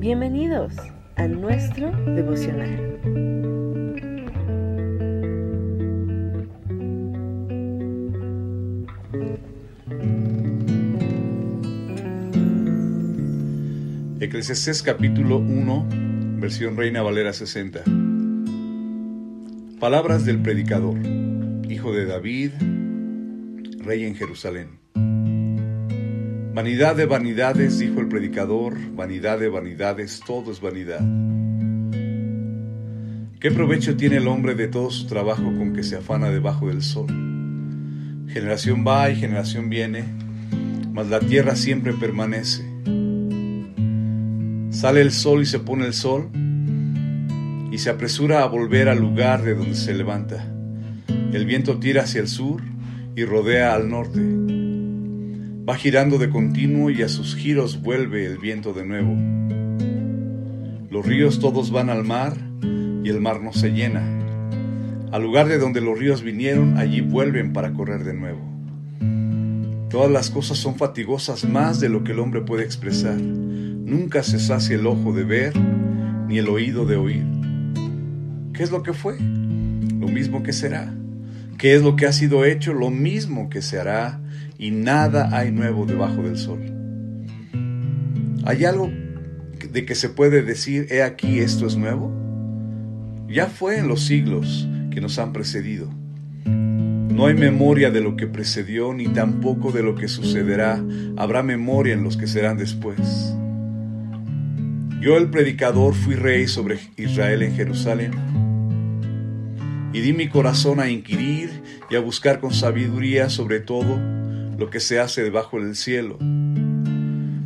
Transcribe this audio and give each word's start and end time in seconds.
Bienvenidos 0.00 0.72
a 1.16 1.28
nuestro 1.28 1.90
devocional. 2.06 2.98
Eclesiastés 14.20 14.82
capítulo 14.82 15.36
1, 15.36 15.88
versión 16.40 16.78
Reina 16.78 17.02
Valera 17.02 17.34
60. 17.34 17.84
Palabras 19.80 20.24
del 20.24 20.40
predicador, 20.40 20.96
hijo 21.68 21.92
de 21.92 22.06
David, 22.06 22.52
rey 23.84 24.04
en 24.06 24.14
Jerusalén. 24.14 24.79
Vanidad 26.60 26.94
de 26.94 27.06
vanidades, 27.06 27.78
dijo 27.78 28.00
el 28.00 28.08
predicador, 28.08 28.76
vanidad 28.94 29.38
de 29.38 29.48
vanidades, 29.48 30.20
todo 30.26 30.52
es 30.52 30.60
vanidad. 30.60 31.00
¿Qué 33.40 33.50
provecho 33.50 33.96
tiene 33.96 34.18
el 34.18 34.28
hombre 34.28 34.54
de 34.54 34.68
todo 34.68 34.90
su 34.90 35.06
trabajo 35.06 35.42
con 35.42 35.72
que 35.72 35.82
se 35.82 35.96
afana 35.96 36.28
debajo 36.28 36.68
del 36.68 36.82
sol? 36.82 37.06
Generación 38.28 38.84
va 38.86 39.08
y 39.08 39.16
generación 39.16 39.70
viene, 39.70 40.04
mas 40.92 41.08
la 41.08 41.20
tierra 41.20 41.56
siempre 41.56 41.94
permanece. 41.94 42.62
Sale 44.68 45.00
el 45.00 45.12
sol 45.12 45.40
y 45.40 45.46
se 45.46 45.60
pone 45.60 45.86
el 45.86 45.94
sol, 45.94 46.28
y 47.72 47.78
se 47.78 47.88
apresura 47.88 48.42
a 48.42 48.46
volver 48.48 48.90
al 48.90 48.98
lugar 48.98 49.42
de 49.44 49.54
donde 49.54 49.76
se 49.76 49.94
levanta. 49.94 50.44
El 51.32 51.46
viento 51.46 51.78
tira 51.78 52.02
hacia 52.02 52.20
el 52.20 52.28
sur 52.28 52.60
y 53.16 53.24
rodea 53.24 53.72
al 53.72 53.88
norte. 53.88 54.39
Va 55.68 55.76
girando 55.76 56.18
de 56.18 56.30
continuo 56.30 56.90
y 56.90 57.02
a 57.02 57.08
sus 57.08 57.36
giros 57.36 57.82
vuelve 57.82 58.24
el 58.24 58.38
viento 58.38 58.72
de 58.72 58.86
nuevo. 58.86 59.14
Los 60.90 61.06
ríos 61.06 61.38
todos 61.38 61.70
van 61.70 61.90
al 61.90 62.02
mar 62.02 62.36
y 63.04 63.08
el 63.10 63.20
mar 63.20 63.42
no 63.42 63.52
se 63.52 63.70
llena. 63.70 64.02
Al 65.12 65.22
lugar 65.22 65.48
de 65.48 65.58
donde 65.58 65.80
los 65.80 65.98
ríos 65.98 66.22
vinieron, 66.22 66.78
allí 66.78 67.00
vuelven 67.00 67.52
para 67.52 67.72
correr 67.72 68.04
de 68.04 68.14
nuevo. 68.14 68.40
Todas 69.90 70.10
las 70.10 70.30
cosas 70.30 70.56
son 70.58 70.76
fatigosas 70.76 71.44
más 71.44 71.80
de 71.80 71.88
lo 71.88 72.04
que 72.04 72.12
el 72.12 72.20
hombre 72.20 72.40
puede 72.40 72.64
expresar. 72.64 73.20
Nunca 73.20 74.22
se 74.22 74.38
sacia 74.38 74.76
el 74.76 74.86
ojo 74.86 75.12
de 75.12 75.24
ver 75.24 75.52
ni 76.28 76.38
el 76.38 76.48
oído 76.48 76.86
de 76.86 76.96
oír. 76.96 77.26
¿Qué 78.54 78.62
es 78.62 78.70
lo 78.70 78.82
que 78.82 78.92
fue? 78.92 79.18
Lo 79.18 80.08
mismo 80.08 80.42
que 80.42 80.52
será. 80.52 80.94
¿Qué 81.60 81.74
es 81.74 81.82
lo 81.82 81.94
que 81.94 82.06
ha 82.06 82.12
sido 82.12 82.46
hecho? 82.46 82.72
Lo 82.72 82.88
mismo 82.88 83.50
que 83.50 83.60
se 83.60 83.78
hará 83.78 84.18
y 84.56 84.70
nada 84.70 85.36
hay 85.36 85.52
nuevo 85.52 85.84
debajo 85.84 86.22
del 86.22 86.38
sol. 86.38 86.58
¿Hay 88.46 88.64
algo 88.64 88.90
de 89.70 89.84
que 89.84 89.94
se 89.94 90.08
puede 90.08 90.40
decir, 90.40 90.86
he 90.88 91.02
aquí, 91.02 91.40
esto 91.40 91.66
es 91.66 91.76
nuevo? 91.76 92.10
Ya 93.28 93.48
fue 93.48 93.76
en 93.76 93.88
los 93.88 94.06
siglos 94.06 94.66
que 94.90 95.02
nos 95.02 95.18
han 95.18 95.34
precedido. 95.34 95.90
No 96.46 97.26
hay 97.26 97.34
memoria 97.34 97.90
de 97.90 98.00
lo 98.00 98.16
que 98.16 98.26
precedió, 98.26 98.94
ni 98.94 99.08
tampoco 99.08 99.70
de 99.70 99.82
lo 99.82 99.96
que 99.96 100.08
sucederá. 100.08 100.82
Habrá 101.18 101.42
memoria 101.42 101.92
en 101.92 102.02
los 102.02 102.16
que 102.16 102.26
serán 102.26 102.56
después. 102.56 103.34
Yo 105.02 105.18
el 105.18 105.28
predicador 105.28 105.92
fui 105.92 106.14
rey 106.14 106.48
sobre 106.48 106.78
Israel 106.96 107.42
en 107.42 107.54
Jerusalén 107.54 108.39
y 109.92 110.00
di 110.00 110.12
mi 110.12 110.28
corazón 110.28 110.80
a 110.80 110.88
inquirir 110.88 111.62
y 111.90 111.96
a 111.96 112.00
buscar 112.00 112.40
con 112.40 112.52
sabiduría 112.52 113.28
sobre 113.28 113.60
todo 113.60 113.98
lo 114.58 114.70
que 114.70 114.80
se 114.80 115.00
hace 115.00 115.22
debajo 115.22 115.60
del 115.60 115.74
cielo. 115.74 116.18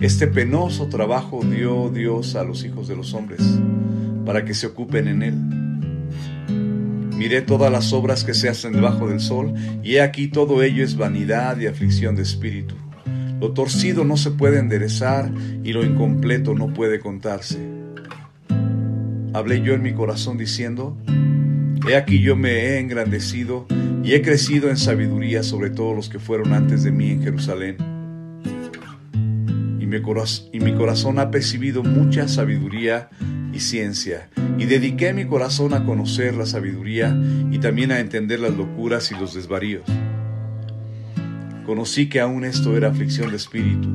Este 0.00 0.26
penoso 0.26 0.88
trabajo 0.88 1.40
dio 1.42 1.88
Dios 1.88 2.36
a 2.36 2.44
los 2.44 2.64
hijos 2.64 2.88
de 2.88 2.96
los 2.96 3.14
hombres 3.14 3.40
para 4.26 4.44
que 4.44 4.54
se 4.54 4.66
ocupen 4.66 5.08
en 5.08 5.22
él. 5.22 5.34
Miré 7.16 7.40
todas 7.40 7.72
las 7.72 7.94
obras 7.94 8.24
que 8.24 8.34
se 8.34 8.50
hacen 8.50 8.72
debajo 8.72 9.08
del 9.08 9.20
sol 9.20 9.54
y 9.82 9.94
he 9.94 10.02
aquí 10.02 10.28
todo 10.28 10.62
ello 10.62 10.84
es 10.84 10.96
vanidad 10.96 11.58
y 11.58 11.66
aflicción 11.66 12.14
de 12.14 12.22
espíritu. 12.22 12.74
Lo 13.40 13.52
torcido 13.52 14.04
no 14.04 14.16
se 14.18 14.32
puede 14.32 14.58
enderezar 14.58 15.30
y 15.64 15.72
lo 15.72 15.84
incompleto 15.84 16.54
no 16.54 16.74
puede 16.74 17.00
contarse. 17.00 17.58
Hablé 19.32 19.62
yo 19.62 19.74
en 19.74 19.82
mi 19.82 19.94
corazón 19.94 20.36
diciendo, 20.36 20.96
He 21.88 21.94
aquí 21.94 22.20
yo 22.20 22.34
me 22.34 22.50
he 22.50 22.78
engrandecido 22.80 23.66
y 24.02 24.14
he 24.14 24.22
crecido 24.22 24.70
en 24.70 24.76
sabiduría 24.76 25.44
sobre 25.44 25.70
todos 25.70 25.94
los 25.94 26.08
que 26.08 26.18
fueron 26.18 26.52
antes 26.52 26.82
de 26.82 26.90
mí 26.90 27.10
en 27.10 27.22
Jerusalén. 27.22 27.76
Y 29.78 29.86
mi, 29.86 30.74
corazón, 30.74 31.20
ha 31.20 31.30
percibido 31.30 31.84
mucha 31.84 32.26
sabiduría 32.26 33.08
y 33.52 33.60
ciencia, 33.60 34.28
y 34.58 34.64
dediqué 34.64 35.12
mi 35.12 35.26
corazón 35.26 35.74
a 35.74 35.84
conocer 35.84 36.34
la 36.34 36.44
sabiduría 36.44 37.16
y 37.52 37.58
también 37.58 37.92
a 37.92 38.00
entender 38.00 38.40
las 38.40 38.56
locuras 38.56 39.12
y 39.12 39.14
los 39.14 39.34
desvaríos. 39.34 39.84
Conocí 41.64 42.08
que 42.08 42.20
aún 42.20 42.44
esto 42.44 42.76
era 42.76 42.88
aflicción 42.88 43.30
de 43.30 43.36
espíritu, 43.36 43.88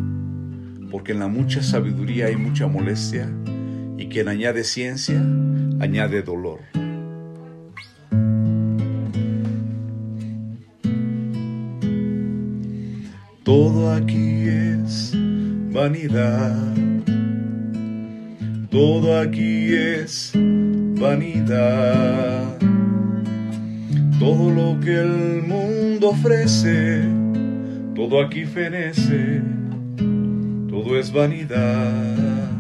porque 0.90 1.12
en 1.12 1.19
la 1.19 1.28
mucha 1.28 1.62
sabiduría 1.62 2.28
hay 2.28 2.38
mucha 2.38 2.68
molestia, 2.68 3.29
y 3.97 4.08
quien 4.08 4.29
añade 4.29 4.63
ciencia, 4.63 5.22
añade 5.81 6.22
dolor. 6.22 6.62
Todo 13.44 13.91
aquí 13.91 14.47
es 14.47 15.18
vanidad. 15.72 16.75
Todo 18.69 19.19
aquí 19.19 19.74
es 19.74 20.31
vanidad. 21.00 22.57
Todo 24.19 24.52
lo 24.52 24.79
que 24.79 24.96
el 24.96 25.41
mundo 25.41 26.09
ofrece, 26.09 27.02
todo 27.96 28.22
aquí 28.22 28.46
fenece, 28.46 29.41
todo 30.69 31.00
es 31.00 31.12
vanidad. 31.12 32.52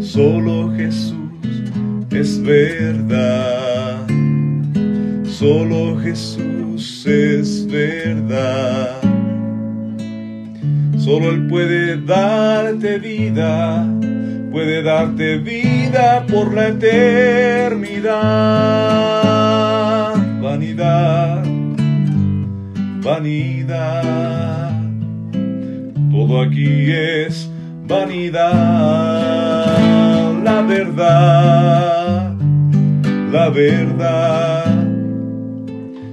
Solo 0.00 0.70
Jesús 0.76 1.14
es 2.10 2.42
verdad. 2.42 4.06
Solo 5.24 5.98
Jesús 5.98 7.06
es 7.06 7.66
verdad. 7.66 8.99
Solo 11.10 11.30
Él 11.30 11.48
puede 11.48 12.00
darte 12.02 13.00
vida, 13.00 13.84
puede 14.52 14.80
darte 14.80 15.38
vida 15.38 16.24
por 16.30 16.54
la 16.54 16.68
eternidad. 16.68 18.12
Vanidad, 20.40 21.42
vanidad, 23.02 24.70
todo 26.12 26.42
aquí 26.42 26.92
es 26.92 27.50
vanidad. 27.88 28.44
La 30.44 30.62
verdad, 30.62 32.36
la 33.32 33.48
verdad, 33.48 34.64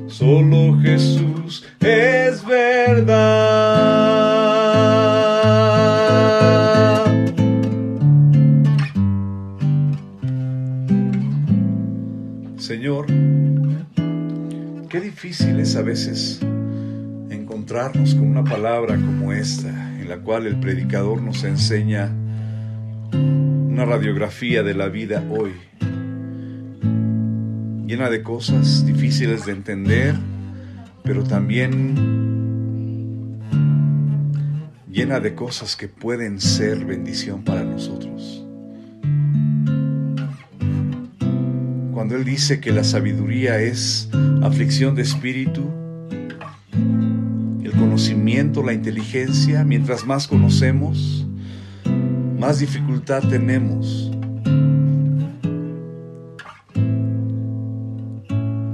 solo 0.08 0.76
Jesús 0.82 1.64
es 1.82 2.44
verdad. 2.44 3.47
Señor, 12.58 13.06
qué 14.90 15.00
difícil 15.00 15.60
es 15.60 15.76
a 15.78 15.82
veces 15.82 16.42
encontrarnos 17.30 18.14
con 18.14 18.28
una 18.28 18.44
palabra 18.44 18.96
como 18.96 19.32
esta, 19.32 19.70
en 20.00 20.10
la 20.10 20.18
cual 20.18 20.48
el 20.48 20.60
predicador 20.60 21.22
nos 21.22 21.44
enseña 21.44 22.14
una 23.14 23.86
radiografía 23.86 24.64
de 24.64 24.74
la 24.74 24.90
vida 24.90 25.24
hoy, 25.30 25.54
llena 27.86 28.10
de 28.10 28.22
cosas 28.22 28.86
difíciles 28.86 29.46
de 29.46 29.54
entender, 29.54 30.16
pero 31.04 31.24
también 31.24 32.37
llena 34.98 35.20
de 35.20 35.36
cosas 35.36 35.76
que 35.76 35.88
pueden 35.88 36.42
ser 36.42 36.84
bendición 36.84 37.44
para 37.44 37.64
nosotros. 37.64 38.44
cuando 41.94 42.16
Él 42.16 42.26
dice 42.26 42.60
que 42.60 42.72
la 42.72 42.84
sabiduría 42.84 43.60
es 43.60 44.10
aflicción 44.42 44.96
de 44.96 45.04
espíritu, 45.04 45.70
el 47.64 47.72
conocimiento, 47.74 48.64
la 48.64 48.74
inteligencia, 48.74 49.64
mientras 49.64 50.04
más 50.06 50.28
conocemos, 50.28 51.28
más 52.40 52.58
dificultad 52.58 53.22
tenemos. 53.30 54.12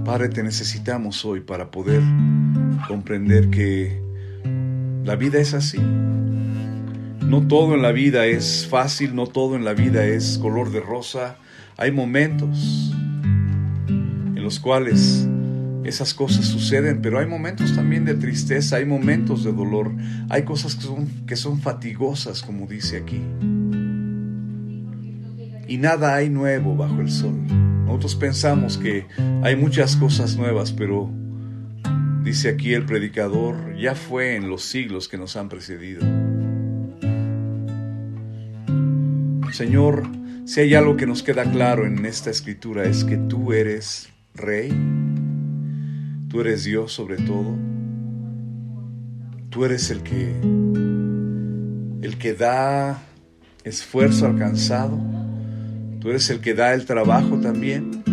Padre, 0.05 0.29
te 0.29 0.41
necesitamos 0.41 1.25
hoy 1.25 1.41
para 1.41 1.69
poder 1.69 2.01
comprender 2.87 3.49
que 3.49 4.12
la 5.03 5.15
vida 5.15 5.39
es 5.39 5.53
así. 5.53 5.79
No 5.79 7.47
todo 7.47 7.75
en 7.75 7.81
la 7.81 7.91
vida 7.91 8.25
es 8.25 8.67
fácil, 8.69 9.15
no 9.15 9.27
todo 9.27 9.55
en 9.55 9.65
la 9.65 9.73
vida 9.73 10.05
es 10.05 10.37
color 10.37 10.71
de 10.71 10.79
rosa. 10.79 11.37
Hay 11.77 11.91
momentos 11.91 12.93
en 13.87 14.43
los 14.43 14.59
cuales 14.59 15.27
esas 15.83 16.13
cosas 16.13 16.45
suceden, 16.45 17.01
pero 17.01 17.19
hay 17.19 17.25
momentos 17.25 17.75
también 17.75 18.05
de 18.05 18.13
tristeza, 18.13 18.77
hay 18.77 18.85
momentos 18.85 19.43
de 19.43 19.51
dolor, 19.51 19.91
hay 20.29 20.43
cosas 20.43 20.75
que 20.75 20.83
son, 20.83 21.07
que 21.25 21.35
son 21.35 21.59
fatigosas, 21.59 22.41
como 22.41 22.67
dice 22.67 22.97
aquí. 22.97 23.21
Y 25.67 25.77
nada 25.77 26.15
hay 26.15 26.29
nuevo 26.29 26.75
bajo 26.75 27.01
el 27.01 27.09
sol. 27.09 27.35
Nosotros 27.85 28.15
pensamos 28.15 28.77
que 28.77 29.07
hay 29.41 29.55
muchas 29.55 29.97
cosas 29.97 30.37
nuevas, 30.37 30.71
pero 30.71 31.11
dice 32.23 32.49
aquí 32.49 32.73
el 32.73 32.85
predicador, 32.85 33.75
ya 33.77 33.95
fue 33.95 34.35
en 34.35 34.49
los 34.49 34.63
siglos 34.63 35.07
que 35.07 35.17
nos 35.17 35.35
han 35.35 35.49
precedido. 35.49 36.01
Señor, 39.51 40.03
si 40.45 40.61
hay 40.61 40.73
algo 40.73 40.97
que 40.97 41.05
nos 41.05 41.21
queda 41.21 41.43
claro 41.43 41.85
en 41.85 42.05
esta 42.05 42.29
escritura 42.29 42.85
es 42.85 43.03
que 43.03 43.17
tú 43.17 43.53
eres 43.53 44.09
rey, 44.33 44.73
tú 46.29 46.41
eres 46.41 46.63
Dios 46.63 46.91
sobre 46.91 47.17
todo, 47.17 47.55
tú 49.49 49.65
eres 49.65 49.91
el 49.91 50.01
que 50.01 50.33
el 52.01 52.17
que 52.17 52.33
da 52.33 53.01
esfuerzo 53.63 54.25
alcanzado, 54.25 54.99
tú 55.99 56.09
eres 56.09 56.29
el 56.29 56.39
que 56.39 56.53
da 56.53 56.73
el 56.73 56.85
trabajo 56.85 57.37
también. 57.39 58.12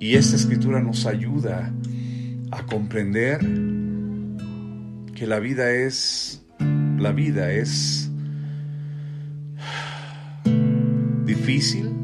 Y 0.00 0.14
esta 0.14 0.36
escritura 0.36 0.80
nos 0.80 1.06
ayuda 1.06 1.72
a 2.50 2.62
comprender 2.64 3.40
que 5.14 5.26
la 5.26 5.38
vida 5.38 5.70
es 5.70 6.42
la 6.98 7.12
vida 7.12 7.52
es 7.52 8.10
difícil 11.24 11.98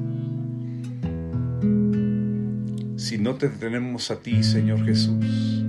si 3.14 3.18
no 3.18 3.34
te 3.34 3.48
tenemos 3.48 4.10
a 4.10 4.16
ti, 4.16 4.42
Señor 4.42 4.84
Jesús, 4.84 5.64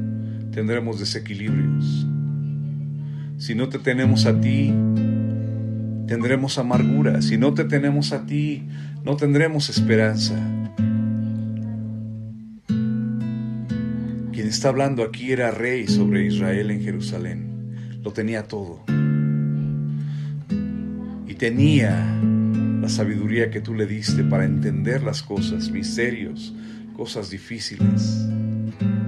tendremos 0.51 0.99
desequilibrios. 0.99 2.07
Si 3.37 3.53
no 3.53 3.69
te 3.69 3.77
tenemos 3.77 4.25
a 4.25 4.39
ti, 4.39 4.73
tendremos 6.07 6.57
amargura. 6.57 7.21
Si 7.21 7.37
no 7.37 7.53
te 7.53 7.65
tenemos 7.65 8.13
a 8.13 8.25
ti, 8.25 8.63
no 9.03 9.15
tendremos 9.15 9.69
esperanza. 9.69 10.33
Quien 14.35 14.47
está 14.47 14.69
hablando 14.69 15.01
aquí 15.01 15.31
era 15.31 15.49
rey 15.49 15.87
sobre 15.87 16.27
Israel 16.27 16.69
en 16.69 16.83
Jerusalén. 16.83 18.01
Lo 18.03 18.13
tenía 18.13 18.43
todo 18.43 18.85
tenía 21.35 22.21
la 22.81 22.89
sabiduría 22.89 23.51
que 23.51 23.61
tú 23.61 23.73
le 23.73 23.85
diste 23.85 24.23
para 24.23 24.45
entender 24.45 25.03
las 25.03 25.21
cosas, 25.21 25.69
misterios, 25.69 26.53
cosas 26.95 27.29
difíciles. 27.29 28.25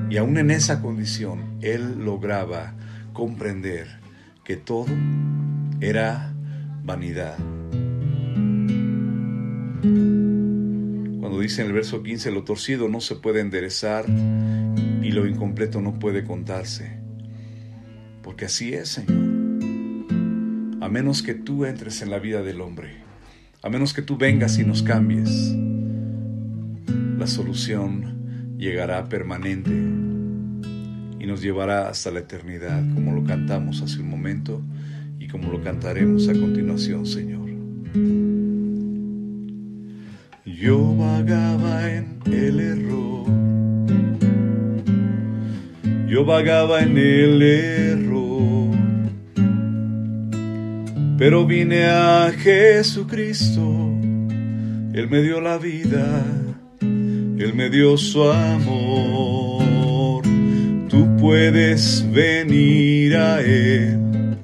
Y 0.10 0.18
aún 0.18 0.38
en 0.38 0.52
esa 0.52 0.82
condición, 0.82 1.58
él 1.62 2.04
lograba 2.04 2.74
comprender 3.14 3.88
que 4.44 4.58
todo 4.58 4.88
era 5.80 6.34
vanidad. 6.84 7.38
Cuando 11.20 11.40
dice 11.40 11.62
en 11.62 11.68
el 11.68 11.74
verso 11.74 12.04
15, 12.04 12.32
lo 12.32 12.44
torcido 12.44 12.88
no 12.90 13.02
se 13.02 13.16
puede 13.16 13.42
enderezar 13.42 14.06
y 15.02 15.12
lo 15.12 15.28
incompleto 15.28 15.82
no 15.82 16.00
puede 16.00 16.24
contarse. 16.24 17.00
Porque 18.22 18.46
así 18.46 18.74
es, 18.74 18.90
Señor 18.90 19.38
a 20.88 20.90
menos 20.90 21.22
que 21.22 21.34
tú 21.34 21.66
entres 21.66 22.02
en 22.02 22.10
la 22.10 22.18
vida 22.18 22.44
del 22.44 22.62
hombre, 22.62 22.90
a 23.62 23.70
menos 23.70 23.94
que 23.94 24.02
tú 24.02 24.18
vengas 24.18 24.58
y 24.58 24.64
nos 24.64 24.84
cambies, 24.84 25.54
la 27.18 27.28
solución 27.28 28.56
llegará 28.58 29.10
permanente 29.10 29.72
y 29.72 31.28
nos 31.28 31.42
llevará 31.42 31.90
hasta 31.90 32.12
la 32.12 32.20
eternidad, 32.20 32.82
como 32.94 33.12
lo 33.12 33.26
cantamos 33.26 33.82
hace 33.82 34.00
un 34.00 34.10
momento 34.10 34.62
y 35.20 35.28
como 35.28 35.52
lo 35.52 35.62
cantaremos 35.62 36.30
a 36.30 36.34
continuación, 36.34 37.06
Señor. 37.06 37.48
Yo 40.46 40.96
vagaba 40.96 41.92
en 41.92 42.20
el 42.28 42.60
error, 42.62 43.26
yo 46.08 46.26
vagaba 46.26 46.82
en 46.82 46.98
el 46.98 47.42
error 47.42 48.28
pero 51.18 51.48
vine 51.48 51.86
a 51.86 52.32
Jesucristo, 52.32 53.62
Él 54.94 55.08
me 55.10 55.24
dio 55.24 55.42
la 55.42 55.58
vida, 55.58 56.24
Él 56.80 57.54
me 57.56 57.72
dio 57.72 57.98
su 57.98 58.24
amor. 58.24 60.24
Tú 60.90 61.18
puedes 61.18 62.06
venir 62.12 63.18
a 63.18 63.42
Él, 63.42 64.38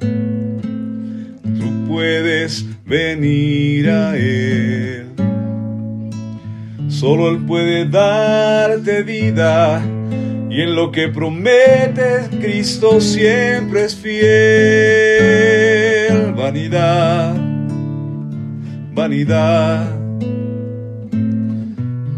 tú 1.59 1.87
puedes 1.87 2.65
venir 2.87 3.91
a 3.91 4.17
Él. 4.17 5.09
Solo 6.87 7.29
Él 7.29 7.45
puede 7.45 7.87
darte 7.87 9.03
vida 9.03 9.83
y 10.53 10.61
en 10.61 10.75
lo 10.75 10.91
que 10.91 11.09
promete 11.09 12.29
Cristo 12.39 13.01
siempre 13.01 13.85
es 13.85 13.95
fiel. 13.95 14.21
Vanidad, 16.33 17.33
vanidad. 18.93 19.89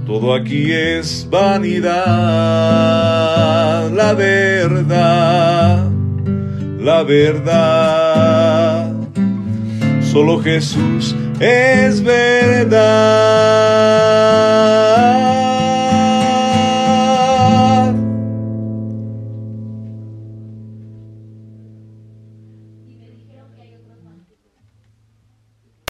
Todo 0.05 0.33
aquí 0.35 0.73
es 0.73 1.25
vanidad. 1.29 1.93
La 3.91 4.11
verdad, 4.13 5.89
la 6.77 7.03
verdad. 7.03 8.91
Solo 10.01 10.41
Jesús 10.41 11.15
es 11.39 12.03
verdad 12.03 13.15